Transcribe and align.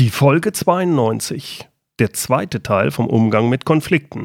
Die 0.00 0.08
Folge 0.08 0.50
92, 0.50 1.68
der 1.98 2.14
zweite 2.14 2.62
Teil 2.62 2.90
vom 2.90 3.06
Umgang 3.06 3.50
mit 3.50 3.66
Konflikten. 3.66 4.24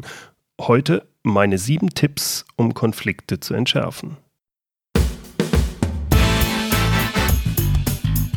Heute 0.58 1.06
meine 1.22 1.58
sieben 1.58 1.90
Tipps, 1.90 2.46
um 2.56 2.72
Konflikte 2.72 3.40
zu 3.40 3.52
entschärfen. 3.52 4.16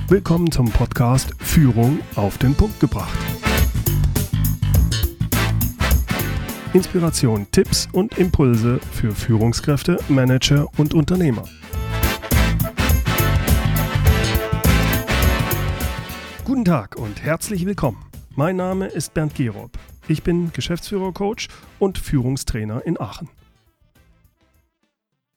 Willkommen 0.10 0.52
zum 0.52 0.70
Podcast 0.70 1.34
Führung 1.40 2.02
auf 2.16 2.38
den 2.40 2.56
Punkt 2.56 2.78
gebracht. 2.82 3.18
Inspiration, 6.74 7.48
Tipps 7.52 7.88
und 7.94 8.18
Impulse 8.18 8.82
für 8.92 9.16
Führungskräfte, 9.16 9.98
Manager 10.10 10.68
und 10.76 10.94
Unternehmer. 10.94 11.46
Guten 16.46 16.66
Tag 16.66 16.96
und 16.96 17.22
herzlich 17.24 17.66
willkommen. 17.66 18.04
Mein 18.36 18.56
Name 18.56 18.88
ist 18.88 19.14
Bernd 19.14 19.36
Gerob. 19.36 19.72
Ich 20.08 20.24
bin 20.24 20.52
Geschäftsführer-Coach 20.54 21.48
und 21.78 21.98
Führungstrainer 21.98 22.86
in 22.86 23.00
Aachen. 23.00 23.30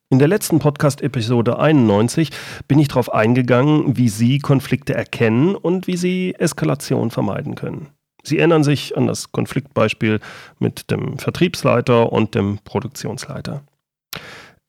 In 0.08 0.18
der 0.18 0.28
letzten 0.28 0.58
Podcast-Episode 0.58 1.58
91 1.58 2.30
bin 2.68 2.78
ich 2.78 2.88
darauf 2.88 3.12
eingegangen, 3.12 3.96
wie 3.96 4.08
Sie 4.08 4.38
Konflikte 4.38 4.94
erkennen 4.94 5.54
und 5.54 5.86
wie 5.86 5.96
Sie 5.96 6.34
Eskalation 6.38 7.10
vermeiden 7.10 7.54
können. 7.54 7.88
Sie 8.22 8.38
erinnern 8.38 8.62
sich 8.64 8.96
an 8.96 9.06
das 9.06 9.32
Konfliktbeispiel 9.32 10.20
mit 10.58 10.90
dem 10.90 11.18
Vertriebsleiter 11.18 12.12
und 12.12 12.34
dem 12.34 12.58
Produktionsleiter. 12.64 13.62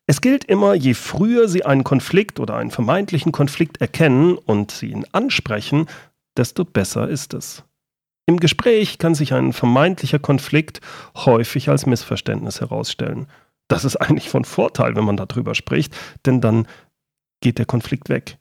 Es 0.05 0.19
gilt 0.19 0.43
immer, 0.45 0.73
je 0.73 0.95
früher 0.95 1.47
Sie 1.47 1.63
einen 1.63 1.83
Konflikt 1.83 2.39
oder 2.39 2.55
einen 2.55 2.71
vermeintlichen 2.71 3.31
Konflikt 3.31 3.79
erkennen 3.79 4.37
und 4.37 4.71
Sie 4.71 4.87
ihn 4.87 5.05
ansprechen, 5.13 5.87
desto 6.37 6.65
besser 6.65 7.07
ist 7.07 7.33
es. 7.33 7.63
Im 8.25 8.39
Gespräch 8.39 8.97
kann 8.99 9.15
sich 9.15 9.33
ein 9.33 9.51
vermeintlicher 9.51 10.19
Konflikt 10.19 10.79
häufig 11.15 11.69
als 11.69 11.85
Missverständnis 11.85 12.61
herausstellen. 12.61 13.27
Das 13.67 13.85
ist 13.85 13.97
eigentlich 13.97 14.29
von 14.29 14.45
Vorteil, 14.45 14.95
wenn 14.95 15.03
man 15.03 15.17
darüber 15.17 15.55
spricht, 15.55 15.95
denn 16.25 16.39
dann 16.39 16.67
geht 17.41 17.57
der 17.57 17.65
Konflikt 17.65 18.09
weg. 18.09 18.37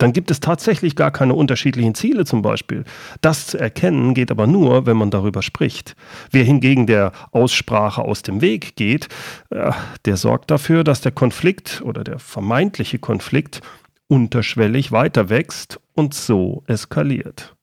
Dann 0.00 0.12
gibt 0.12 0.30
es 0.30 0.38
tatsächlich 0.38 0.94
gar 0.94 1.10
keine 1.10 1.34
unterschiedlichen 1.34 1.96
Ziele 1.96 2.24
zum 2.24 2.40
Beispiel. 2.40 2.84
Das 3.20 3.48
zu 3.48 3.58
erkennen 3.58 4.14
geht 4.14 4.30
aber 4.30 4.46
nur, 4.46 4.86
wenn 4.86 4.96
man 4.96 5.10
darüber 5.10 5.42
spricht. 5.42 5.96
Wer 6.30 6.44
hingegen 6.44 6.86
der 6.86 7.10
Aussprache 7.32 8.02
aus 8.02 8.22
dem 8.22 8.40
Weg 8.40 8.76
geht, 8.76 9.08
der 9.50 10.16
sorgt 10.16 10.52
dafür, 10.52 10.84
dass 10.84 11.00
der 11.00 11.10
Konflikt 11.10 11.82
oder 11.84 12.04
der 12.04 12.20
vermeintliche 12.20 13.00
Konflikt 13.00 13.60
unterschwellig 14.06 14.92
weiter 14.92 15.28
wächst 15.28 15.80
und 15.98 16.14
so 16.14 16.62
eskaliert. 16.66 17.56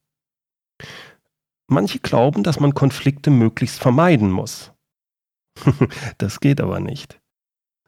Manche 1.67 1.99
glauben, 1.99 2.43
dass 2.43 2.59
man 2.59 2.73
Konflikte 2.73 3.31
möglichst 3.31 3.79
vermeiden 3.79 4.29
muss. 4.29 4.73
das 6.17 6.39
geht 6.41 6.61
aber 6.61 6.79
nicht. 6.79 7.19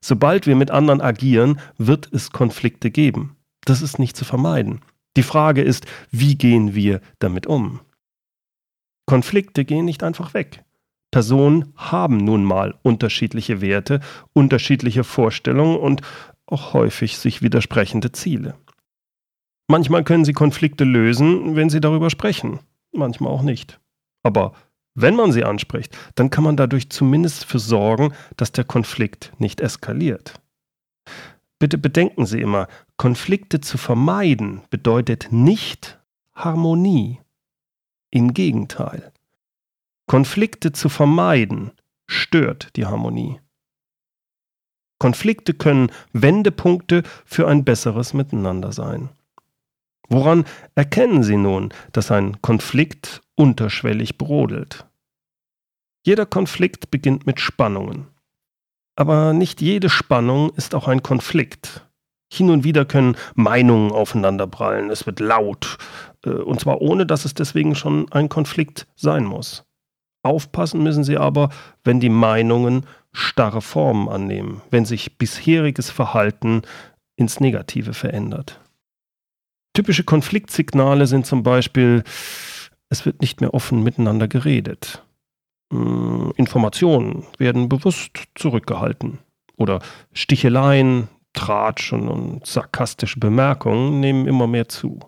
Sobald 0.02 0.48
wir 0.48 0.56
mit 0.56 0.72
anderen 0.72 1.02
agieren, 1.02 1.60
wird 1.78 2.12
es 2.14 2.32
Konflikte 2.32 2.90
geben. 2.92 3.36
Das 3.66 3.82
ist 3.82 4.00
nicht 4.00 4.16
zu 4.16 4.24
vermeiden. 4.24 4.82
Die 5.18 5.24
Frage 5.24 5.62
ist, 5.62 5.86
wie 6.12 6.36
gehen 6.36 6.74
wir 6.74 7.02
damit 7.20 7.46
um? 7.46 7.82
Konflikte 9.06 9.66
gehen 9.66 9.86
nicht 9.86 10.04
einfach 10.04 10.34
weg. 10.34 10.64
Personen 11.12 11.74
haben 11.76 12.18
nun 12.18 12.44
mal 12.44 12.76
unterschiedliche 12.84 13.60
Werte, 13.60 14.00
unterschiedliche 14.34 15.04
Vorstellungen 15.04 15.78
und 15.78 16.02
auch 16.46 16.74
häufig 16.74 17.18
sich 17.18 17.42
widersprechende 17.42 18.12
Ziele. 18.12 18.56
Manchmal 19.68 20.04
können 20.04 20.26
sie 20.26 20.34
Konflikte 20.34 20.86
lösen, 20.86 21.56
wenn 21.56 21.70
sie 21.70 21.82
darüber 21.82 22.10
sprechen, 22.10 22.60
manchmal 22.92 23.32
auch 23.32 23.42
nicht. 23.42 23.80
Aber 24.24 24.54
wenn 24.96 25.16
man 25.16 25.32
sie 25.32 25.44
anspricht, 25.44 25.96
dann 26.16 26.30
kann 26.30 26.44
man 26.44 26.58
dadurch 26.58 26.90
zumindest 26.90 27.46
für 27.46 27.60
sorgen, 27.60 28.14
dass 28.38 28.52
der 28.52 28.64
Konflikt 28.64 29.32
nicht 29.38 29.62
eskaliert. 29.62 30.42
Bitte 31.60 31.78
bedenken 31.78 32.26
Sie 32.26 32.40
immer, 32.40 32.68
Konflikte 32.98 33.62
zu 33.62 33.78
vermeiden 33.78 34.62
bedeutet 34.70 35.28
nicht 35.32 36.00
Harmonie. 36.34 37.20
Im 38.10 38.34
Gegenteil. 38.34 39.12
Konflikte 40.08 40.72
zu 40.72 40.88
vermeiden 40.88 41.72
stört 42.08 42.76
die 42.76 42.86
Harmonie. 42.86 43.40
Konflikte 45.00 45.54
können 45.54 45.92
Wendepunkte 46.14 47.04
für 47.26 47.48
ein 47.48 47.66
besseres 47.66 48.14
Miteinander 48.14 48.72
sein. 48.72 49.10
Woran 50.10 50.46
erkennen 50.76 51.24
Sie 51.24 51.38
nun, 51.38 51.74
dass 51.92 52.12
ein 52.12 52.42
Konflikt 52.42 53.22
unterschwellig 53.36 54.18
brodelt? 54.18 54.86
Jeder 56.06 56.26
Konflikt 56.26 56.90
beginnt 56.92 57.26
mit 57.26 57.40
Spannungen. 57.42 58.08
Aber 58.96 59.34
nicht 59.34 59.62
jede 59.62 59.90
Spannung 59.90 60.52
ist 60.56 60.74
auch 60.74 60.88
ein 60.88 61.04
Konflikt. 61.04 61.86
Hin 62.32 62.50
und 62.50 62.64
wieder 62.64 62.86
können 62.86 63.16
Meinungen 63.36 63.92
aufeinanderprallen, 63.92 64.90
es 64.90 65.06
wird 65.06 65.20
laut, 65.20 65.78
äh, 66.26 66.30
und 66.30 66.60
zwar 66.60 66.82
ohne, 66.82 67.06
dass 67.06 67.26
es 67.26 67.34
deswegen 67.34 67.76
schon 67.76 68.12
ein 68.12 68.28
Konflikt 68.28 68.88
sein 68.96 69.24
muss. 69.24 69.66
Aufpassen 70.24 70.84
müssen 70.84 71.04
Sie 71.04 71.18
aber, 71.18 71.50
wenn 71.84 72.00
die 72.00 72.10
Meinungen 72.10 72.86
starre 73.14 73.62
Formen 73.62 74.10
annehmen, 74.10 74.62
wenn 74.72 74.84
sich 74.84 75.18
bisheriges 75.18 75.90
Verhalten 75.90 76.64
ins 77.16 77.40
Negative 77.40 77.94
verändert. 77.94 78.60
Typische 79.78 80.04
Konfliktsignale 80.04 81.06
sind 81.06 81.28
zum 81.28 81.44
Beispiel, 81.44 82.04
es 82.90 83.06
wird 83.06 83.22
nicht 83.22 83.42
mehr 83.42 83.54
offen 83.54 83.84
miteinander 83.84 84.28
geredet. 84.28 85.06
Hm, 85.72 86.34
Informationen 86.36 87.28
werden 87.38 87.70
bewusst 87.70 88.24
zurückgehalten. 88.34 89.20
Oder 89.56 89.84
Sticheleien, 90.14 91.10
Tratschen 91.34 92.08
und 92.08 92.48
sarkastische 92.48 93.20
Bemerkungen 93.20 94.00
nehmen 94.00 94.26
immer 94.28 94.48
mehr 94.48 94.68
zu. 94.68 95.00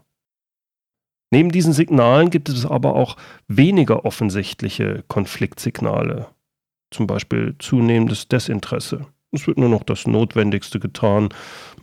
Neben 1.32 1.52
diesen 1.52 1.74
Signalen 1.74 2.30
gibt 2.30 2.48
es 2.48 2.68
aber 2.68 2.96
auch 2.96 3.18
weniger 3.48 4.06
offensichtliche 4.06 5.04
Konfliktsignale, 5.08 6.28
zum 6.92 7.08
Beispiel 7.08 7.56
zunehmendes 7.58 8.28
Desinteresse. 8.28 9.08
Es 9.32 9.46
wird 9.46 9.60
nur 9.60 9.70
noch 9.70 9.84
das 9.84 10.08
Notwendigste 10.08 10.80
getan. 10.80 11.30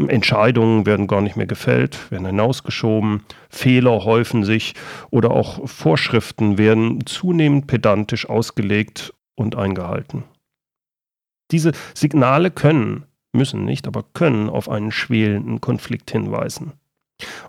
Entscheidungen 0.08 0.84
werden 0.84 1.06
gar 1.06 1.20
nicht 1.20 1.36
mehr 1.36 1.46
gefällt, 1.46 2.10
werden 2.10 2.26
hinausgeschoben. 2.26 3.22
Fehler 3.48 4.04
häufen 4.04 4.44
sich 4.44 4.74
oder 5.10 5.30
auch 5.30 5.68
Vorschriften 5.68 6.58
werden 6.58 7.06
zunehmend 7.06 7.68
pedantisch 7.68 8.28
ausgelegt 8.28 9.14
und 9.36 9.54
eingehalten. 9.54 10.24
Diese 11.52 11.70
Signale 11.94 12.50
können, 12.50 13.04
müssen 13.32 13.64
nicht, 13.64 13.86
aber 13.86 14.04
können 14.12 14.48
auf 14.48 14.68
einen 14.68 14.90
schwelenden 14.90 15.60
Konflikt 15.60 16.10
hinweisen. 16.10 16.72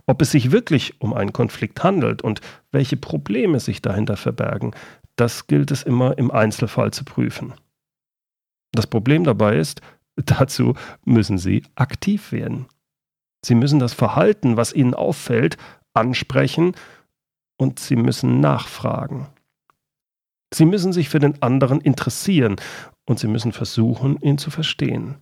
Ob 0.06 0.22
es 0.22 0.32
sich 0.32 0.52
wirklich 0.52 1.02
um 1.02 1.14
einen 1.14 1.34
Konflikt 1.34 1.84
handelt 1.84 2.22
und 2.22 2.42
welche 2.72 2.98
Probleme 2.98 3.60
sich 3.60 3.82
dahinter 3.82 4.16
verbergen, 4.16 4.76
das 5.16 5.48
gilt 5.48 5.72
es 5.72 5.82
immer 5.82 6.18
im 6.20 6.30
Einzelfall 6.30 6.92
zu 6.94 7.04
prüfen. 7.04 7.56
Das 8.72 8.88
Problem 8.88 9.24
dabei 9.24 9.58
ist, 9.58 9.82
dazu 10.16 10.76
müssen 11.06 11.38
Sie 11.38 11.64
aktiv 11.76 12.32
werden. 12.32 12.68
Sie 13.46 13.56
müssen 13.56 13.80
das 13.80 13.94
Verhalten, 13.94 14.58
was 14.58 14.74
Ihnen 14.74 14.94
auffällt, 14.94 15.58
ansprechen 15.94 16.76
und 17.58 17.80
Sie 17.80 17.96
müssen 17.96 18.40
nachfragen. 18.40 19.28
Sie 20.54 20.66
müssen 20.66 20.94
sich 20.94 21.10
für 21.10 21.20
den 21.20 21.42
anderen 21.42 21.82
interessieren 21.82 22.56
und 23.06 23.20
Sie 23.20 23.28
müssen 23.28 23.52
versuchen, 23.52 24.18
ihn 24.22 24.38
zu 24.38 24.50
verstehen. 24.50 25.16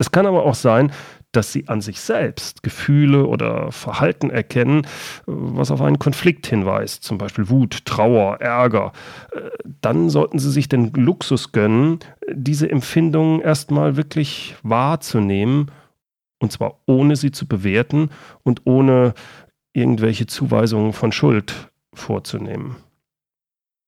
Es 0.00 0.10
kann 0.10 0.24
aber 0.24 0.46
auch 0.46 0.54
sein, 0.54 0.92
dass 1.30 1.52
sie 1.52 1.68
an 1.68 1.82
sich 1.82 2.00
selbst 2.00 2.62
Gefühle 2.62 3.26
oder 3.26 3.70
Verhalten 3.70 4.30
erkennen, 4.30 4.86
was 5.26 5.70
auf 5.70 5.82
einen 5.82 5.98
Konflikt 5.98 6.46
hinweist, 6.46 7.04
zum 7.04 7.18
Beispiel 7.18 7.50
Wut, 7.50 7.84
Trauer, 7.84 8.40
Ärger. 8.40 8.92
Dann 9.82 10.08
sollten 10.08 10.38
sie 10.38 10.50
sich 10.50 10.70
den 10.70 10.90
Luxus 10.94 11.52
gönnen, 11.52 11.98
diese 12.32 12.70
Empfindungen 12.70 13.42
erstmal 13.42 13.96
wirklich 13.96 14.56
wahrzunehmen, 14.62 15.70
und 16.38 16.50
zwar 16.50 16.78
ohne 16.86 17.14
sie 17.14 17.30
zu 17.30 17.46
bewerten 17.46 18.08
und 18.42 18.62
ohne 18.64 19.12
irgendwelche 19.74 20.26
Zuweisungen 20.26 20.94
von 20.94 21.12
Schuld 21.12 21.70
vorzunehmen. 21.92 22.76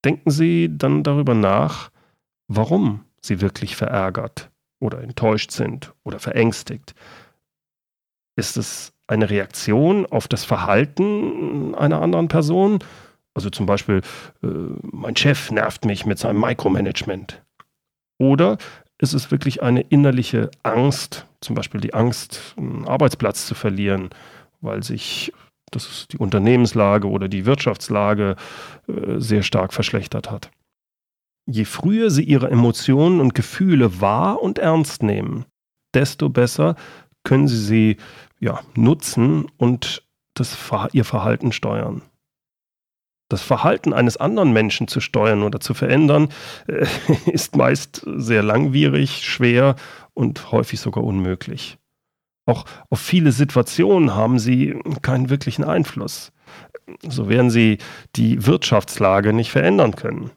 Denken 0.04 0.31
Sie 0.31 0.69
dann 0.70 1.02
darüber 1.02 1.32
nach, 1.32 1.90
warum 2.48 3.00
Sie 3.22 3.40
wirklich 3.40 3.76
verärgert 3.76 4.51
oder 4.82 5.00
enttäuscht 5.02 5.50
sind 5.50 5.94
oder 6.05 6.19
verängstigt? 6.19 6.94
Ist 8.37 8.56
es 8.56 8.93
eine 9.06 9.31
Reaktion 9.31 10.06
auf 10.06 10.29
das 10.29 10.44
Verhalten 10.44 11.75
einer 11.75 12.02
anderen 12.02 12.29
Person? 12.29 12.81
Also 13.34 13.49
zum 13.49 13.67
Beispiel, 13.67 14.02
äh, 14.43 14.46
mein 14.82 15.17
Chef 15.17 15.50
nervt 15.50 15.84
mich 15.84 16.05
mit 16.05 16.19
seinem 16.19 16.40
Micromanagement. 16.40 17.43
Oder 18.19 18.58
ist 18.99 19.14
es 19.14 19.31
wirklich 19.31 19.62
eine 19.62 19.81
innerliche 19.81 20.50
Angst, 20.62 21.26
zum 21.40 21.55
Beispiel 21.55 21.81
die 21.81 21.94
Angst, 21.94 22.55
einen 22.56 22.87
Arbeitsplatz 22.87 23.46
zu 23.46 23.55
verlieren, 23.55 24.11
weil 24.61 24.82
sich 24.82 25.32
dass 25.73 25.88
es 25.88 26.08
die 26.08 26.19
Unternehmenslage 26.19 27.08
oder 27.08 27.29
die 27.29 27.46
Wirtschaftslage 27.46 28.37
äh, 28.88 29.19
sehr 29.19 29.43
stark 29.43 29.73
verschlechtert 29.73 30.31
hat. 30.31 30.50
Je 31.46 31.64
früher 31.64 32.10
Sie 32.10 32.22
Ihre 32.22 32.50
Emotionen 32.50 33.20
und 33.20 33.34
Gefühle 33.34 34.00
wahr 34.00 34.40
und 34.42 34.58
ernst 34.58 35.02
nehmen, 35.02 35.44
desto 35.94 36.28
besser 36.28 36.76
können 37.24 37.48
Sie 37.48 37.58
sie 37.58 37.96
ja, 38.40 38.60
nutzen 38.74 39.46
und 39.56 40.04
das, 40.34 40.56
Ihr 40.92 41.04
Verhalten 41.04 41.52
steuern. 41.52 42.02
Das 43.28 43.42
Verhalten 43.42 43.92
eines 43.92 44.18
anderen 44.18 44.52
Menschen 44.52 44.88
zu 44.88 45.00
steuern 45.00 45.42
oder 45.42 45.58
zu 45.58 45.74
verändern, 45.74 46.28
äh, 46.66 46.86
ist 47.30 47.56
meist 47.56 48.04
sehr 48.16 48.42
langwierig, 48.42 49.26
schwer 49.26 49.76
und 50.14 50.52
häufig 50.52 50.80
sogar 50.80 51.02
unmöglich. 51.04 51.78
Auch 52.44 52.64
auf 52.90 53.00
viele 53.00 53.32
Situationen 53.32 54.14
haben 54.14 54.38
sie 54.38 54.78
keinen 55.00 55.30
wirklichen 55.30 55.64
Einfluss. 55.64 56.32
So 57.08 57.28
werden 57.28 57.50
sie 57.50 57.78
die 58.16 58.44
Wirtschaftslage 58.46 59.32
nicht 59.32 59.50
verändern 59.50 59.94
können. 59.94 60.30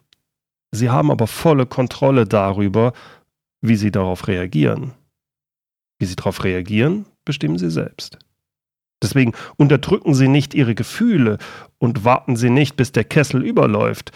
Sie 0.75 0.89
haben 0.89 1.12
aber 1.12 1.27
volle 1.27 1.66
Kontrolle 1.66 2.25
darüber, 2.25 2.94
wie 3.62 3.75
sie 3.75 3.92
darauf 3.92 4.27
reagieren. 4.27 4.94
Wie 6.00 6.06
sie 6.06 6.16
darauf 6.16 6.44
reagieren, 6.44 7.06
bestimmen 7.24 7.57
sie 7.57 7.72
selbst. 7.72 8.19
Deswegen 9.01 9.33
unterdrücken 9.57 10.16
Sie 10.16 10.27
nicht 10.27 10.54
Ihre 10.54 10.74
Gefühle 10.74 11.38
und 11.77 12.06
warten 12.06 12.36
Sie 12.36 12.50
nicht, 12.50 12.75
bis 12.75 12.92
der 12.92 13.04
Kessel 13.04 13.44
überläuft, 13.44 14.12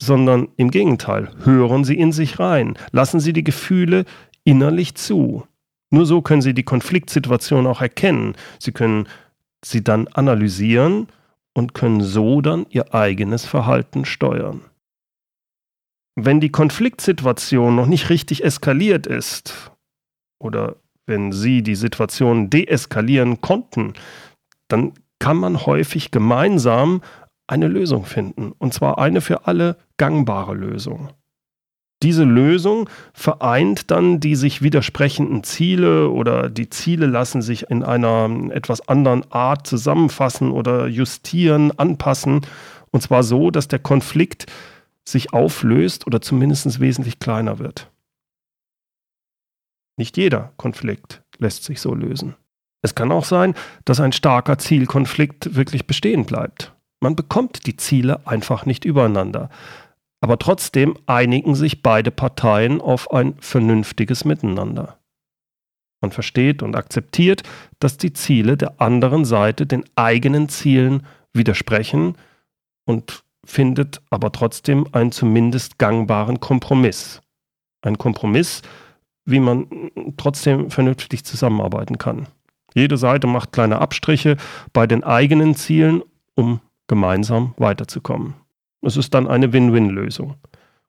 sondern 0.00 0.48
im 0.56 0.70
Gegenteil, 0.70 1.30
hören 1.44 1.84
Sie 1.84 1.98
in 1.98 2.12
sich 2.12 2.38
rein, 2.38 2.78
lassen 2.92 3.20
Sie 3.20 3.32
die 3.32 3.44
Gefühle 3.44 4.04
innerlich 4.44 4.94
zu. 4.94 5.46
Nur 5.90 6.06
so 6.06 6.22
können 6.22 6.42
Sie 6.42 6.54
die 6.54 6.62
Konfliktsituation 6.62 7.66
auch 7.66 7.82
erkennen. 7.82 8.34
Sie 8.58 8.72
können 8.72 9.08
sie 9.62 9.84
dann 9.84 10.08
analysieren 10.08 11.08
und 11.52 11.74
können 11.74 12.00
so 12.00 12.40
dann 12.40 12.64
Ihr 12.70 12.94
eigenes 12.94 13.44
Verhalten 13.44 14.04
steuern. 14.04 14.62
Wenn 16.16 16.40
die 16.40 16.50
Konfliktsituation 16.50 17.74
noch 17.76 17.86
nicht 17.86 18.10
richtig 18.10 18.44
eskaliert 18.44 19.06
ist 19.06 19.72
oder 20.42 20.76
wenn 21.06 21.32
Sie 21.32 21.62
die 21.62 21.74
Situation 21.74 22.50
deeskalieren 22.50 23.40
konnten, 23.40 23.94
dann 24.68 24.92
kann 25.18 25.36
man 25.36 25.66
häufig 25.66 26.10
gemeinsam 26.10 27.02
eine 27.46 27.68
Lösung 27.68 28.04
finden. 28.04 28.52
Und 28.58 28.72
zwar 28.72 28.98
eine 28.98 29.20
für 29.20 29.46
alle 29.46 29.76
gangbare 29.96 30.54
Lösung. 30.54 31.10
Diese 32.02 32.24
Lösung 32.24 32.88
vereint 33.12 33.90
dann 33.90 34.20
die 34.20 34.34
sich 34.34 34.62
widersprechenden 34.62 35.42
Ziele 35.42 36.08
oder 36.08 36.48
die 36.48 36.70
Ziele 36.70 37.04
lassen 37.06 37.42
sich 37.42 37.68
in 37.68 37.82
einer 37.82 38.30
etwas 38.52 38.88
anderen 38.88 39.30
Art 39.30 39.66
zusammenfassen 39.66 40.50
oder 40.50 40.86
justieren, 40.86 41.78
anpassen. 41.78 42.40
Und 42.90 43.02
zwar 43.02 43.22
so, 43.22 43.50
dass 43.50 43.68
der 43.68 43.80
Konflikt 43.80 44.46
sich 45.08 45.32
auflöst 45.32 46.06
oder 46.06 46.20
zumindest 46.20 46.80
wesentlich 46.80 47.18
kleiner 47.18 47.58
wird. 47.58 47.90
Nicht 49.96 50.16
jeder 50.16 50.52
Konflikt 50.56 51.22
lässt 51.38 51.64
sich 51.64 51.80
so 51.80 51.94
lösen. 51.94 52.36
Es 52.82 52.94
kann 52.94 53.12
auch 53.12 53.24
sein, 53.24 53.54
dass 53.84 54.00
ein 54.00 54.12
starker 54.12 54.58
Zielkonflikt 54.58 55.54
wirklich 55.54 55.86
bestehen 55.86 56.24
bleibt. 56.24 56.74
Man 57.00 57.16
bekommt 57.16 57.66
die 57.66 57.76
Ziele 57.76 58.26
einfach 58.26 58.66
nicht 58.66 58.84
übereinander. 58.84 59.50
Aber 60.22 60.38
trotzdem 60.38 60.96
einigen 61.06 61.54
sich 61.54 61.82
beide 61.82 62.10
Parteien 62.10 62.80
auf 62.80 63.10
ein 63.10 63.34
vernünftiges 63.40 64.24
Miteinander. 64.24 64.98
Man 66.02 66.12
versteht 66.12 66.62
und 66.62 66.76
akzeptiert, 66.76 67.42
dass 67.78 67.96
die 67.96 68.12
Ziele 68.12 68.56
der 68.56 68.80
anderen 68.80 69.24
Seite 69.24 69.66
den 69.66 69.84
eigenen 69.96 70.48
Zielen 70.48 71.06
widersprechen 71.32 72.16
und 72.86 73.22
findet 73.50 74.00
aber 74.10 74.32
trotzdem 74.32 74.86
einen 74.92 75.12
zumindest 75.12 75.78
gangbaren 75.78 76.40
Kompromiss. 76.40 77.20
Ein 77.82 77.98
Kompromiss, 77.98 78.62
wie 79.24 79.40
man 79.40 79.66
trotzdem 80.16 80.70
vernünftig 80.70 81.24
zusammenarbeiten 81.24 81.98
kann. 81.98 82.28
Jede 82.74 82.96
Seite 82.96 83.26
macht 83.26 83.52
kleine 83.52 83.80
Abstriche 83.80 84.36
bei 84.72 84.86
den 84.86 85.02
eigenen 85.02 85.56
Zielen, 85.56 86.02
um 86.34 86.60
gemeinsam 86.86 87.54
weiterzukommen. 87.56 88.34
Es 88.82 88.96
ist 88.96 89.14
dann 89.14 89.26
eine 89.26 89.52
Win-Win-Lösung. 89.52 90.36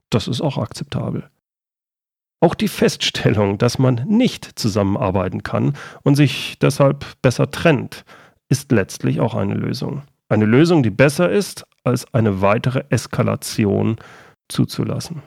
Das 0.10 0.28
ist 0.28 0.42
auch 0.42 0.58
akzeptabel. 0.58 1.30
Auch 2.40 2.56
die 2.56 2.68
Feststellung, 2.68 3.58
dass 3.58 3.80
man 3.80 4.06
nicht 4.08 4.46
zusammenarbeiten 4.60 5.44
kann 5.44 5.76
und 6.04 6.16
sich 6.16 6.58
deshalb 6.60 7.06
besser 7.22 7.50
trennt, 7.52 8.04
ist 8.50 8.72
letztlich 8.72 9.20
auch 9.20 9.36
eine 9.36 9.54
Lösung. 9.54 10.04
Eine 10.30 10.46
Lösung, 10.46 10.84
die 10.84 10.90
besser 10.90 11.30
ist, 11.30 11.66
als 11.84 12.12
eine 12.14 12.42
weitere 12.42 12.84
Eskalation 12.90 13.98
zuzulassen. 14.50 15.24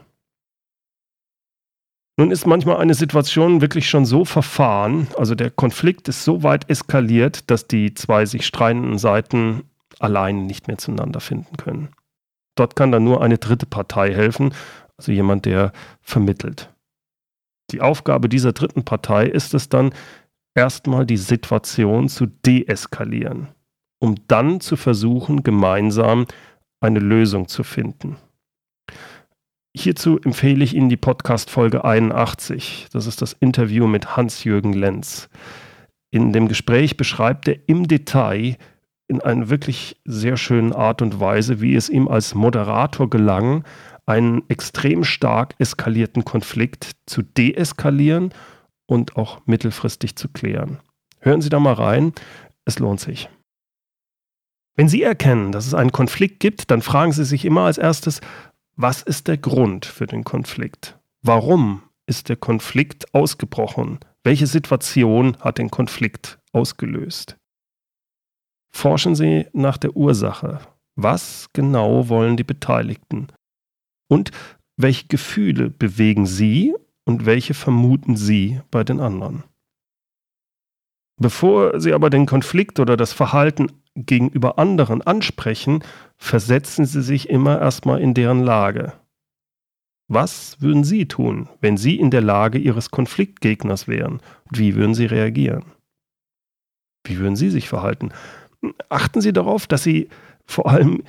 Nun 2.16 2.30
ist 2.30 2.46
manchmal 2.46 2.76
eine 2.76 2.94
Situation 2.94 3.60
wirklich 3.60 3.88
schon 3.88 4.06
so 4.06 4.24
verfahren, 4.24 5.08
also 5.18 5.34
der 5.34 5.50
Konflikt 5.50 6.08
ist 6.08 6.24
so 6.24 6.44
weit 6.44 6.70
eskaliert, 6.70 7.50
dass 7.50 7.66
die 7.66 7.94
zwei 7.94 8.24
sich 8.24 8.46
streitenden 8.46 8.98
Seiten 8.98 9.64
allein 9.98 10.46
nicht 10.46 10.68
mehr 10.68 10.78
zueinander 10.78 11.20
finden 11.20 11.56
können. 11.56 11.88
Dort 12.56 12.76
kann 12.76 12.92
dann 12.92 13.02
nur 13.02 13.20
eine 13.20 13.38
dritte 13.38 13.66
Partei 13.66 14.14
helfen, 14.14 14.54
also 14.96 15.10
jemand, 15.10 15.44
der 15.44 15.72
vermittelt. 16.02 16.72
Die 17.72 17.80
Aufgabe 17.80 18.28
dieser 18.28 18.52
dritten 18.52 18.84
Partei 18.84 19.26
ist 19.26 19.54
es 19.54 19.68
dann, 19.68 19.92
erstmal 20.54 21.06
die 21.06 21.16
Situation 21.16 22.08
zu 22.08 22.26
deeskalieren, 22.26 23.48
um 24.04 24.16
dann 24.28 24.60
zu 24.60 24.76
versuchen, 24.76 25.42
gemeinsam 25.42 26.26
eine 26.80 26.98
Lösung 26.98 27.48
zu 27.48 27.64
finden. 27.64 28.16
Hierzu 29.74 30.20
empfehle 30.22 30.62
ich 30.62 30.74
Ihnen 30.74 30.90
die 30.90 30.98
Podcast-Folge 30.98 31.86
81. 31.86 32.88
Das 32.92 33.06
ist 33.06 33.22
das 33.22 33.32
Interview 33.32 33.86
mit 33.86 34.14
Hans-Jürgen 34.14 34.74
Lenz. 34.74 35.30
In 36.10 36.34
dem 36.34 36.48
Gespräch 36.48 36.98
beschreibt 36.98 37.48
er 37.48 37.56
im 37.66 37.88
Detail 37.88 38.58
in 39.08 39.22
einer 39.22 39.48
wirklich 39.48 39.96
sehr 40.04 40.36
schönen 40.36 40.74
Art 40.74 41.00
und 41.00 41.18
Weise, 41.18 41.62
wie 41.62 41.74
es 41.74 41.88
ihm 41.88 42.06
als 42.06 42.34
Moderator 42.34 43.08
gelang, 43.08 43.64
einen 44.04 44.42
extrem 44.50 45.02
stark 45.02 45.54
eskalierten 45.58 46.26
Konflikt 46.26 46.92
zu 47.06 47.22
deeskalieren 47.22 48.34
und 48.84 49.16
auch 49.16 49.40
mittelfristig 49.46 50.14
zu 50.14 50.28
klären. 50.28 50.80
Hören 51.20 51.40
Sie 51.40 51.48
da 51.48 51.58
mal 51.58 51.72
rein, 51.72 52.12
es 52.66 52.78
lohnt 52.78 53.00
sich. 53.00 53.30
Wenn 54.76 54.88
Sie 54.88 55.02
erkennen, 55.02 55.52
dass 55.52 55.66
es 55.66 55.74
einen 55.74 55.92
Konflikt 55.92 56.40
gibt, 56.40 56.70
dann 56.70 56.82
fragen 56.82 57.12
Sie 57.12 57.24
sich 57.24 57.44
immer 57.44 57.62
als 57.62 57.78
erstes, 57.78 58.20
was 58.76 59.02
ist 59.02 59.28
der 59.28 59.38
Grund 59.38 59.86
für 59.86 60.06
den 60.06 60.24
Konflikt? 60.24 60.98
Warum 61.22 61.82
ist 62.06 62.28
der 62.28 62.36
Konflikt 62.36 63.14
ausgebrochen? 63.14 64.00
Welche 64.24 64.46
Situation 64.46 65.36
hat 65.40 65.58
den 65.58 65.70
Konflikt 65.70 66.40
ausgelöst? 66.52 67.36
Forschen 68.74 69.14
Sie 69.14 69.46
nach 69.52 69.76
der 69.76 69.96
Ursache. 69.96 70.60
Was 70.96 71.48
genau 71.52 72.08
wollen 72.08 72.36
die 72.36 72.44
Beteiligten? 72.44 73.28
Und 74.08 74.32
welche 74.76 75.06
Gefühle 75.06 75.70
bewegen 75.70 76.26
Sie 76.26 76.74
und 77.04 77.26
welche 77.26 77.54
vermuten 77.54 78.16
Sie 78.16 78.60
bei 78.72 78.82
den 78.82 78.98
anderen? 78.98 79.44
Bevor 81.20 81.78
Sie 81.78 81.92
aber 81.92 82.10
den 82.10 82.26
Konflikt 82.26 82.80
oder 82.80 82.96
das 82.96 83.12
Verhalten 83.12 83.70
gegenüber 83.94 84.58
anderen 84.58 85.02
ansprechen, 85.02 85.82
versetzen 86.16 86.84
Sie 86.84 87.02
sich 87.02 87.28
immer 87.28 87.60
erstmal 87.60 88.00
in 88.00 88.14
deren 88.14 88.42
Lage. 88.42 88.92
Was 90.08 90.60
würden 90.60 90.84
Sie 90.84 91.06
tun, 91.06 91.48
wenn 91.60 91.76
Sie 91.76 91.96
in 91.96 92.10
der 92.10 92.20
Lage 92.20 92.58
Ihres 92.58 92.90
Konfliktgegners 92.90 93.88
wären? 93.88 94.20
Wie 94.50 94.74
würden 94.74 94.94
Sie 94.94 95.06
reagieren? 95.06 95.64
Wie 97.06 97.18
würden 97.18 97.36
Sie 97.36 97.50
sich 97.50 97.68
verhalten? 97.68 98.10
Achten 98.88 99.20
Sie 99.20 99.32
darauf, 99.32 99.66
dass 99.66 99.82
Sie 99.82 100.08
vor 100.44 100.70
allem 100.70 101.02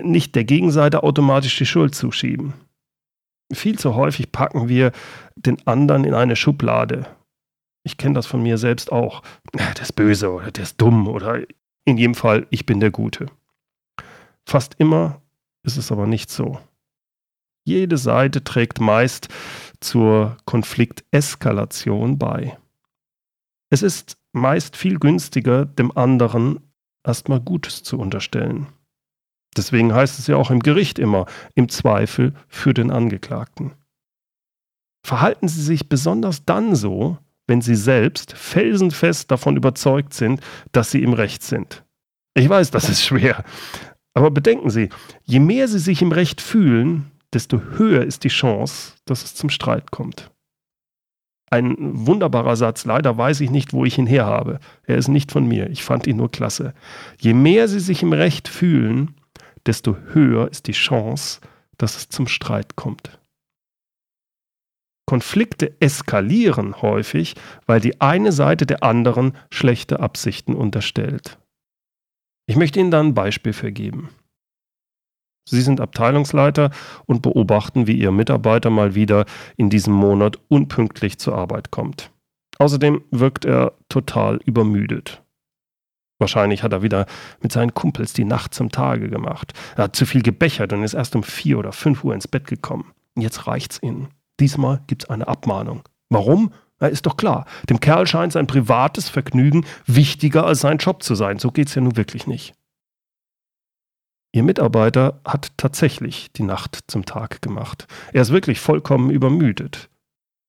nicht 0.00 0.34
der 0.34 0.44
Gegenseite 0.44 1.02
automatisch 1.02 1.56
die 1.58 1.66
Schuld 1.66 1.94
zuschieben. 1.94 2.52
Viel 3.52 3.78
zu 3.78 3.94
häufig 3.94 4.32
packen 4.32 4.68
wir 4.68 4.92
den 5.36 5.64
anderen 5.66 6.04
in 6.04 6.14
eine 6.14 6.36
Schublade. 6.36 7.06
Ich 7.84 7.96
kenne 7.96 8.14
das 8.14 8.26
von 8.26 8.42
mir 8.42 8.58
selbst 8.58 8.90
auch. 8.90 9.22
Der 9.54 9.80
ist 9.80 9.94
böse 9.94 10.32
oder 10.32 10.50
der 10.50 10.64
ist 10.64 10.80
dumm 10.80 11.06
oder 11.06 11.40
in 11.86 11.96
jedem 11.96 12.14
Fall, 12.14 12.46
ich 12.50 12.66
bin 12.66 12.80
der 12.80 12.90
Gute. 12.90 13.26
Fast 14.44 14.74
immer 14.78 15.22
ist 15.62 15.78
es 15.78 15.90
aber 15.90 16.06
nicht 16.06 16.30
so. 16.30 16.60
Jede 17.64 17.96
Seite 17.96 18.44
trägt 18.44 18.80
meist 18.80 19.28
zur 19.80 20.36
Konflikteskalation 20.44 22.18
bei. 22.18 22.58
Es 23.70 23.82
ist 23.82 24.18
meist 24.32 24.76
viel 24.76 24.98
günstiger, 24.98 25.64
dem 25.64 25.96
anderen 25.96 26.60
erstmal 27.04 27.40
Gutes 27.40 27.82
zu 27.82 27.98
unterstellen. 27.98 28.66
Deswegen 29.56 29.94
heißt 29.94 30.18
es 30.18 30.26
ja 30.26 30.36
auch 30.36 30.50
im 30.50 30.60
Gericht 30.60 30.98
immer, 30.98 31.26
im 31.54 31.68
Zweifel 31.68 32.34
für 32.48 32.74
den 32.74 32.90
Angeklagten. 32.90 33.72
Verhalten 35.04 35.48
Sie 35.48 35.62
sich 35.62 35.88
besonders 35.88 36.44
dann 36.44 36.74
so, 36.74 37.18
wenn 37.46 37.60
sie 37.60 37.76
selbst 37.76 38.32
felsenfest 38.32 39.30
davon 39.30 39.56
überzeugt 39.56 40.14
sind, 40.14 40.40
dass 40.72 40.90
sie 40.90 41.02
im 41.02 41.12
Recht 41.12 41.42
sind. 41.42 41.84
Ich 42.34 42.48
weiß, 42.48 42.70
das 42.70 42.88
ist 42.88 43.04
schwer. 43.04 43.44
Aber 44.14 44.30
bedenken 44.30 44.70
Sie, 44.70 44.88
je 45.24 45.40
mehr 45.40 45.68
Sie 45.68 45.78
sich 45.78 46.00
im 46.00 46.12
Recht 46.12 46.40
fühlen, 46.40 47.10
desto 47.32 47.60
höher 47.76 48.02
ist 48.02 48.24
die 48.24 48.28
Chance, 48.28 48.92
dass 49.04 49.24
es 49.24 49.34
zum 49.34 49.50
Streit 49.50 49.90
kommt. 49.90 50.30
Ein 51.50 51.76
wunderbarer 51.78 52.56
Satz, 52.56 52.84
leider 52.86 53.16
weiß 53.16 53.40
ich 53.40 53.50
nicht, 53.50 53.72
wo 53.72 53.84
ich 53.84 53.98
ihn 53.98 54.06
her 54.06 54.26
habe. 54.26 54.58
Er 54.84 54.96
ist 54.96 55.08
nicht 55.08 55.32
von 55.32 55.46
mir, 55.46 55.70
ich 55.70 55.84
fand 55.84 56.06
ihn 56.06 56.16
nur 56.16 56.30
klasse. 56.30 56.74
Je 57.18 57.34
mehr 57.34 57.68
Sie 57.68 57.78
sich 57.78 58.02
im 58.02 58.12
Recht 58.12 58.48
fühlen, 58.48 59.14
desto 59.66 59.96
höher 60.12 60.50
ist 60.50 60.66
die 60.66 60.72
Chance, 60.72 61.40
dass 61.78 61.96
es 61.96 62.08
zum 62.08 62.26
Streit 62.26 62.74
kommt. 62.74 63.18
Konflikte 65.06 65.80
eskalieren 65.80 66.82
häufig, 66.82 67.34
weil 67.66 67.80
die 67.80 68.00
eine 68.00 68.32
Seite 68.32 68.66
der 68.66 68.82
anderen 68.82 69.32
schlechte 69.50 70.00
Absichten 70.00 70.54
unterstellt. 70.54 71.38
Ich 72.46 72.56
möchte 72.56 72.80
Ihnen 72.80 72.90
da 72.90 73.00
ein 73.00 73.14
Beispiel 73.14 73.52
für 73.52 73.72
geben. 73.72 74.10
Sie 75.48 75.62
sind 75.62 75.80
Abteilungsleiter 75.80 76.70
und 77.06 77.22
beobachten, 77.22 77.86
wie 77.86 77.96
Ihr 77.96 78.10
Mitarbeiter 78.10 78.68
mal 78.70 78.96
wieder 78.96 79.26
in 79.56 79.70
diesem 79.70 79.94
Monat 79.94 80.38
unpünktlich 80.48 81.18
zur 81.18 81.36
Arbeit 81.36 81.70
kommt. 81.70 82.10
Außerdem 82.58 83.02
wirkt 83.10 83.44
er 83.44 83.74
total 83.88 84.40
übermüdet. 84.44 85.22
Wahrscheinlich 86.18 86.62
hat 86.62 86.72
er 86.72 86.82
wieder 86.82 87.06
mit 87.42 87.52
seinen 87.52 87.74
Kumpels 87.74 88.12
die 88.12 88.24
Nacht 88.24 88.54
zum 88.54 88.70
Tage 88.70 89.08
gemacht. 89.10 89.52
Er 89.76 89.84
hat 89.84 89.96
zu 89.96 90.06
viel 90.06 90.22
gebechert 90.22 90.72
und 90.72 90.82
ist 90.82 90.94
erst 90.94 91.14
um 91.14 91.22
vier 91.22 91.58
oder 91.58 91.72
fünf 91.72 92.02
Uhr 92.02 92.14
ins 92.14 92.26
Bett 92.26 92.46
gekommen. 92.46 92.92
Jetzt 93.16 93.46
reicht's 93.46 93.78
ihnen. 93.82 94.08
Diesmal 94.40 94.82
gibt's 94.86 95.08
eine 95.08 95.28
Abmahnung. 95.28 95.82
Warum? 96.10 96.52
Na, 96.78 96.88
ist 96.88 97.06
doch 97.06 97.16
klar. 97.16 97.46
Dem 97.70 97.80
Kerl 97.80 98.06
scheint 98.06 98.32
sein 98.32 98.46
privates 98.46 99.08
Vergnügen 99.08 99.64
wichtiger 99.86 100.46
als 100.46 100.60
sein 100.60 100.78
Job 100.78 101.02
zu 101.02 101.14
sein. 101.14 101.38
So 101.38 101.50
geht's 101.50 101.74
ja 101.74 101.82
nun 101.82 101.96
wirklich 101.96 102.26
nicht. 102.26 102.54
Ihr 104.32 104.42
Mitarbeiter 104.42 105.20
hat 105.24 105.52
tatsächlich 105.56 106.30
die 106.32 106.42
Nacht 106.42 106.80
zum 106.88 107.06
Tag 107.06 107.40
gemacht. 107.40 107.86
Er 108.12 108.20
ist 108.20 108.32
wirklich 108.32 108.60
vollkommen 108.60 109.08
übermüdet. 109.08 109.88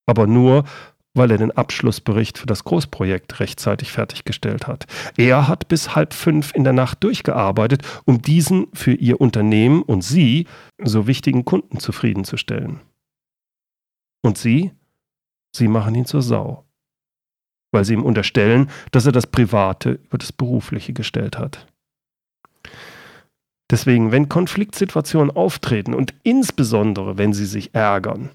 Aber 0.06 0.27
nur, 0.27 0.65
weil 1.13 1.32
er 1.32 1.38
den 1.38 1.51
Abschlussbericht 1.51 2.38
für 2.38 2.46
das 2.46 2.65
Großprojekt 2.65 3.39
rechtzeitig 3.39 3.91
fertiggestellt 3.94 4.67
hat. 4.67 4.86
Er 5.15 5.48
hat 5.48 5.70
bis 5.70 5.96
halb 5.96 6.13
fünf 6.13 6.53
in 6.53 6.65
der 6.65 6.74
Nacht 6.74 7.03
durchgearbeitet, 7.03 7.82
um 8.06 8.22
diesen 8.22 8.67
für 8.74 8.94
ihr 8.94 9.22
Unternehmen 9.22 9.82
und 9.82 10.03
Sie 10.03 10.48
so 10.84 11.08
wichtigen 11.08 11.46
Kunden 11.46 11.79
zufriedenzustellen. 11.79 12.82
Und 14.24 14.38
Sie? 14.38 14.72
Sie 15.56 15.68
machen 15.68 15.96
ihn 15.96 16.06
zur 16.06 16.22
Sau. 16.22 16.66
Weil 17.72 17.86
Sie 17.86 17.94
ihm 17.94 18.04
unterstellen, 18.04 18.70
dass 18.92 19.06
er 19.06 19.12
das 19.12 19.28
Private 19.28 20.00
über 20.04 20.18
das 20.18 20.32
Berufliche 20.32 20.94
gestellt 20.94 21.38
hat. 21.38 21.68
Deswegen, 23.70 24.12
wenn 24.12 24.30
Konfliktsituationen 24.30 25.36
auftreten 25.36 25.94
und 25.94 26.14
insbesondere 26.24 27.18
wenn 27.18 27.34
Sie 27.34 27.46
sich 27.46 27.76
ärgern, 27.76 28.30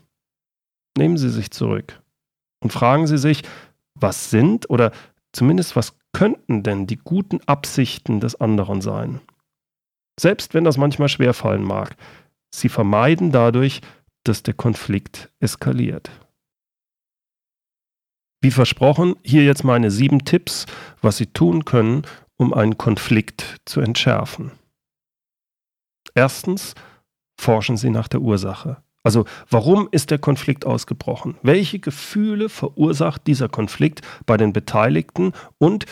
nehmen 0.99 1.17
Sie 1.17 1.31
sich 1.31 1.51
zurück 1.51 2.03
und 2.62 2.73
fragen 2.73 3.07
Sie 3.07 3.19
sich, 3.19 3.43
was 3.95 4.31
sind 4.31 4.69
oder 4.69 4.93
zumindest 5.33 5.75
was 5.75 5.97
könnten 6.12 6.62
denn 6.62 6.87
die 6.87 6.99
guten 6.99 7.41
Absichten 7.47 8.21
des 8.21 8.41
anderen 8.41 8.83
sein? 8.83 9.21
Selbst 10.21 10.53
wenn 10.53 10.65
das 10.65 10.77
manchmal 10.77 11.09
schwerfallen 11.09 11.65
mag, 11.65 11.97
Sie 12.55 12.69
vermeiden 12.69 13.33
dadurch, 13.33 13.81
dass 14.25 14.43
der 14.43 14.55
Konflikt 14.55 15.31
eskaliert. 15.41 16.11
Wie 18.41 18.50
versprochen, 18.50 19.17
hier 19.23 19.45
jetzt 19.45 19.62
meine 19.62 19.91
sieben 19.91 20.25
Tipps, 20.25 20.67
was 21.00 21.17
Sie 21.17 21.26
tun 21.26 21.64
können, 21.64 22.02
um 22.37 22.52
einen 22.52 22.76
Konflikt 22.76 23.61
zu 23.64 23.81
entschärfen. 23.81 24.50
Erstens, 26.14 26.75
forschen 27.41 27.76
Sie 27.76 27.91
nach 27.91 28.09
der 28.09 28.21
Ursache. 28.21 28.83
Also 29.05 29.25
warum 29.49 29.88
ist 29.91 30.11
der 30.11 30.19
Konflikt 30.19 30.64
ausgebrochen? 30.64 31.37
Welche 31.43 31.79
Gefühle 31.79 32.49
verursacht 32.49 33.26
dieser 33.26 33.49
Konflikt 33.49 34.02
bei 34.26 34.37
den 34.37 34.52
Beteiligten 34.52 35.33
und 35.59 35.87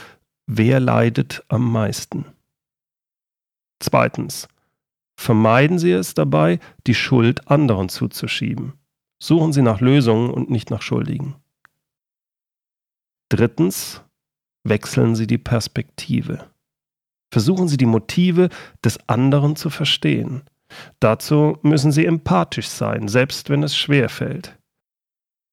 wer 0.47 0.81
leidet 0.81 1.45
am 1.49 1.71
meisten? 1.71 2.25
Zweitens, 3.81 4.49
vermeiden 5.21 5.79
Sie 5.79 5.93
es 5.93 6.15
dabei, 6.15 6.59
die 6.87 6.95
Schuld 6.95 7.49
anderen 7.49 7.91
zuzuschieben. 7.91 8.73
Suchen 9.23 9.53
Sie 9.53 9.61
nach 9.61 9.81
Lösungen 9.81 10.31
und 10.31 10.51
nicht 10.51 10.71
nach 10.71 10.81
Schuldigen. 10.81 11.37
Drittens, 13.29 14.03
wechseln 14.65 15.15
Sie 15.15 15.27
die 15.27 15.39
Perspektive. 15.39 16.51
Versuchen 17.31 17.69
Sie 17.69 17.77
die 17.77 17.87
Motive 17.87 18.49
des 18.83 18.99
anderen 19.09 19.57
zu 19.57 19.69
verstehen. 19.69 20.43
Dazu 21.01 21.59
müssen 21.63 21.93
Sie 21.93 22.07
empathisch 22.07 22.69
sein, 22.69 23.07
selbst 23.07 23.51
wenn 23.51 23.63
es 23.63 23.77
schwer 23.77 24.09
fällt. 24.09 24.59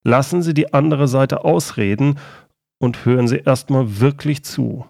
Lassen 0.05 0.41
Sie 0.41 0.53
die 0.53 0.74
andere 0.74 1.09
Seite 1.09 1.43
ausreden 1.43 2.19
und 2.79 3.03
hören 3.03 3.27
Sie 3.27 3.39
erstmal 3.39 4.00
wirklich 4.00 4.45
zu. 4.45 4.86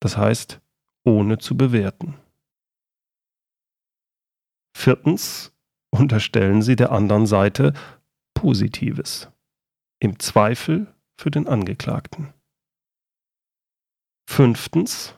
Das 0.00 0.16
heißt, 0.16 0.60
ohne 1.04 1.38
zu 1.38 1.56
bewerten. 1.56 2.16
Viertens, 4.76 5.52
unterstellen 5.90 6.62
Sie 6.62 6.76
der 6.76 6.92
anderen 6.92 7.26
Seite 7.26 7.72
Positives. 8.34 9.30
Im 10.00 10.18
Zweifel 10.18 10.92
für 11.18 11.30
den 11.30 11.46
Angeklagten. 11.46 12.34
Fünftens, 14.28 15.14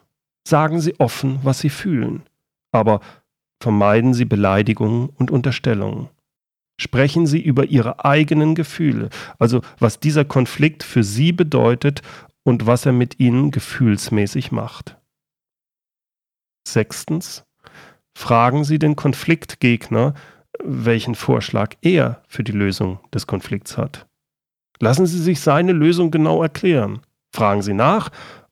sagen 0.47 0.79
Sie 0.79 0.99
offen, 0.99 1.39
was 1.43 1.59
Sie 1.59 1.69
fühlen, 1.69 2.23
aber 2.71 3.01
Vermeiden 3.59 4.13
Sie 4.13 4.25
Beleidigungen 4.25 5.09
und 5.09 5.31
Unterstellungen. 5.31 6.09
Sprechen 6.79 7.25
Sie 7.25 7.41
über 7.41 7.65
Ihre 7.65 8.05
eigenen 8.05 8.53
Gefühle, 8.53 9.09
also 9.39 9.61
was 9.79 9.99
dieser 9.99 10.25
Konflikt 10.25 10.83
für 10.83 11.03
Sie 11.03 11.31
bedeutet 11.31 12.01
und 12.43 12.67
was 12.67 12.85
er 12.85 12.91
mit 12.91 13.19
Ihnen 13.19 13.49
gefühlsmäßig 13.49 14.51
macht. 14.51 14.97
Sechstens. 16.67 17.46
Fragen 18.17 18.63
Sie 18.63 18.79
den 18.79 18.95
Konfliktgegner, 18.95 20.15
welchen 20.63 21.13
Vorschlag 21.13 21.75
er 21.83 22.23
für 22.27 22.43
die 22.43 22.51
Lösung 22.51 22.99
des 23.13 23.27
Konflikts 23.27 23.77
hat. 23.77 24.07
Lassen 24.79 25.05
Sie 25.05 25.19
sich 25.21 25.39
seine 25.39 25.71
Lösung 25.71 26.09
genau 26.09 26.41
erklären. 26.41 27.01
Fragen 27.31 27.61
Sie 27.61 27.75
nach 27.75 28.09